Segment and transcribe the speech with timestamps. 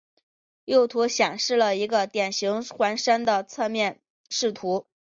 [0.65, 3.99] 右图显示了一个典型环形山的侧面
[4.31, 4.87] 视图。